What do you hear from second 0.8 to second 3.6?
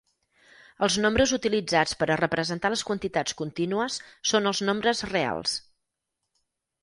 Els nombres utilitzats per a representar les quantitats